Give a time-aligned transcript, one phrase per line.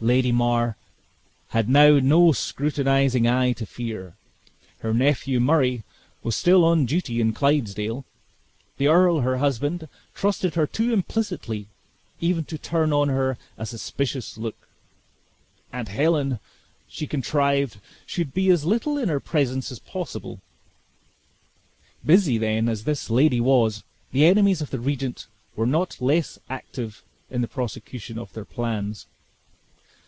[0.00, 0.76] Lady Mar
[1.48, 4.14] had now no scrutinizing eye to fear;
[4.78, 5.82] her nephew Murray
[6.22, 8.04] was still on duty in Clydesdale;
[8.76, 11.66] the earl, her husband, trusted her too implicitly
[12.20, 14.68] even to turn on her a suspicious look;
[15.72, 16.38] and Helen,
[16.86, 20.38] she contrived, should be as little in her presence as possible.
[22.06, 23.82] Busy, then, as this lady was,
[24.12, 25.26] the enemies of the regent
[25.56, 27.02] were not less active
[27.32, 29.06] in the prosecution of their plans.